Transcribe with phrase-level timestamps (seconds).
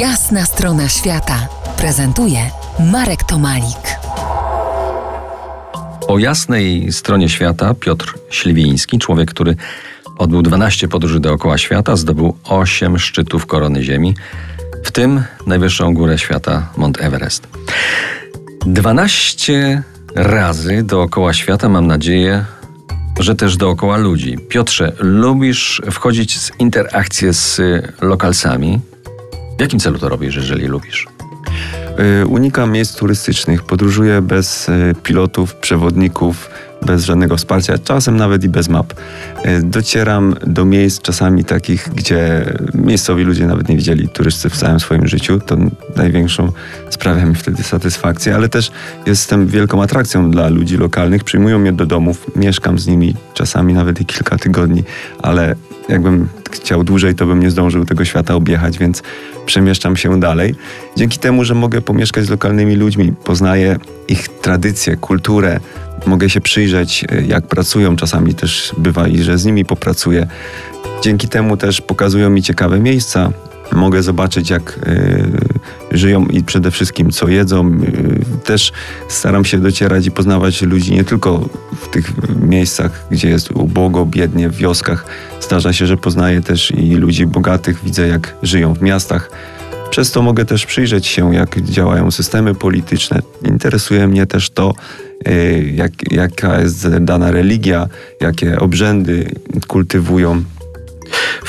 [0.00, 1.48] Jasna strona świata
[1.78, 2.38] prezentuje
[2.92, 3.98] Marek Tomalik.
[6.08, 9.56] O jasnej stronie świata Piotr Śliwiński, człowiek, który
[10.18, 14.14] odbył 12 podróży dookoła świata, zdobył 8 szczytów korony Ziemi,
[14.84, 17.48] w tym najwyższą górę świata Mont Everest.
[18.66, 19.82] 12
[20.14, 22.44] razy dookoła świata, mam nadzieję,
[23.20, 24.38] że też dookoła ludzi.
[24.48, 27.60] Piotrze, lubisz wchodzić w interakcje z
[28.00, 28.80] lokalsami?
[29.58, 31.06] W jakim celu to robisz, jeżeli lubisz?
[32.22, 36.50] Y, unikam miejsc turystycznych, podróżuję bez y, pilotów, przewodników,
[36.82, 38.92] bez żadnego wsparcia, czasem nawet i bez map.
[39.46, 42.44] Y, docieram do miejsc czasami takich, gdzie
[42.74, 45.40] miejscowi ludzie nawet nie widzieli turysty w całym swoim życiu.
[45.40, 45.56] To
[45.96, 46.52] największą
[46.90, 48.70] sprawia mi wtedy satysfakcję, ale też
[49.06, 51.24] jestem wielką atrakcją dla ludzi lokalnych.
[51.24, 54.84] Przyjmują mnie do domów, mieszkam z nimi czasami nawet i kilka tygodni,
[55.22, 55.54] ale
[55.88, 59.02] jakbym chciał dłużej, to bym nie zdążył tego świata objechać, więc
[59.46, 60.54] przemieszczam się dalej.
[60.96, 63.76] Dzięki temu, że mogę pomieszkać z lokalnymi ludźmi, poznaję
[64.08, 65.60] ich tradycje, kulturę,
[66.06, 67.96] mogę się przyjrzeć, e, jak pracują.
[67.96, 70.26] Czasami też bywa i że z nimi popracuję.
[71.02, 73.32] Dzięki temu też pokazują mi ciekawe miejsca.
[73.72, 74.78] Mogę zobaczyć, jak
[75.92, 77.72] y, żyją i przede wszystkim co jedzą.
[77.82, 78.72] Y, też
[79.08, 81.48] staram się docierać i poznawać ludzi nie tylko
[81.80, 85.06] w tych miejscach, gdzie jest ubogo, biednie, w wioskach.
[85.40, 89.30] Zdarza się, że poznaję też i ludzi bogatych, widzę jak żyją w miastach.
[89.90, 93.22] Przez to mogę też przyjrzeć się, jak działają systemy polityczne.
[93.44, 94.74] Interesuje mnie też to,
[95.74, 97.88] jak, jaka jest dana religia,
[98.20, 99.30] jakie obrzędy
[99.66, 100.44] kultywują.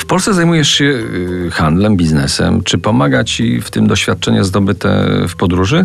[0.08, 2.62] Polsce zajmujesz się y, handlem, biznesem.
[2.64, 5.84] Czy pomaga ci w tym doświadczenie zdobyte w podróży?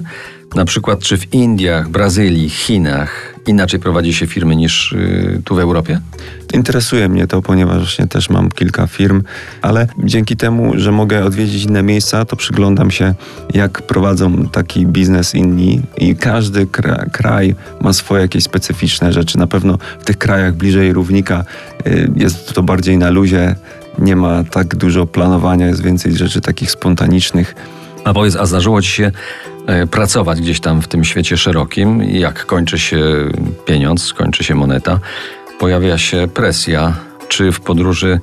[0.55, 5.59] Na przykład, czy w Indiach, Brazylii, Chinach inaczej prowadzi się firmy niż y, tu w
[5.59, 5.99] Europie?
[6.53, 9.23] Interesuje mnie to, ponieważ właśnie też mam kilka firm,
[9.61, 13.13] ale dzięki temu, że mogę odwiedzić inne miejsca, to przyglądam się,
[13.53, 19.37] jak prowadzą taki biznes inni i każdy kra kraj ma swoje jakieś specyficzne rzeczy.
[19.37, 21.45] Na pewno w tych krajach bliżej równika
[21.87, 23.55] y, jest to bardziej na luzie,
[23.99, 27.55] nie ma tak dużo planowania, jest więcej rzeczy takich spontanicznych.
[28.03, 29.11] A powiedz, a zdarzyło ci się
[29.67, 32.03] e, pracować gdzieś tam w tym świecie szerokim?
[32.03, 32.99] Jak kończy się
[33.65, 34.99] pieniądz, kończy się moneta,
[35.59, 36.95] pojawia się presja,
[37.27, 38.19] czy w podróży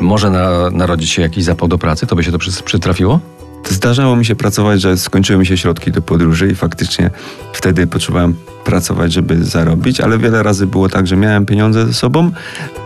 [0.00, 2.06] może na, narodzić się jakiś zapał do pracy?
[2.06, 3.20] To by się to przytrafiło?
[3.68, 7.10] Zdarzało mi się pracować, że skończyły mi się środki do podróży i faktycznie
[7.52, 12.30] wtedy potrzebowałem pracować, żeby zarobić, ale wiele razy było tak, że miałem pieniądze ze sobą,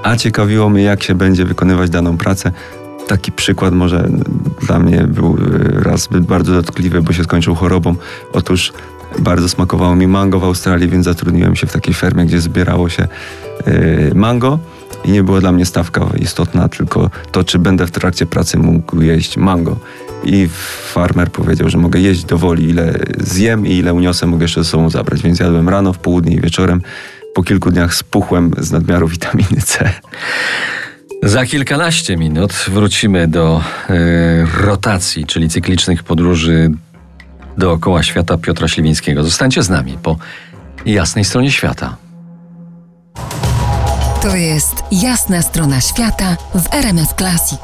[0.02, 2.52] a ciekawiło mnie, jak się będzie wykonywać daną pracę.
[3.06, 4.08] Taki przykład może
[4.66, 7.94] dla mnie był e, raz bardzo dotkliwy, bo się skończył chorobą.
[8.32, 8.72] Otóż
[9.18, 13.08] bardzo smakowało mi mango w Australii, więc zatrudniłem się w takiej fermie, gdzie zbierało się
[13.64, 14.58] e, mango
[15.04, 19.00] i nie była dla mnie stawka istotna, tylko to, czy będę w trakcie pracy mógł
[19.00, 19.76] jeść mango.
[20.26, 20.48] I
[20.92, 24.70] farmer powiedział, że mogę jeść do woli, ile zjem i ile uniosę, mogę jeszcze ze
[24.70, 25.22] sobą zabrać.
[25.22, 26.82] Więc jadłem rano, w południe i wieczorem.
[27.34, 29.92] Po kilku dniach spuchłem z nadmiaru witaminy C.
[31.22, 33.60] Za kilkanaście minut wrócimy do
[33.90, 33.94] y,
[34.60, 36.70] rotacji, czyli cyklicznych podróży
[37.58, 39.24] dookoła świata Piotra Śliwińskiego.
[39.24, 40.16] Zostańcie z nami po
[40.86, 41.96] jasnej stronie świata.
[44.22, 47.60] To jest jasna strona świata w RMS Classic.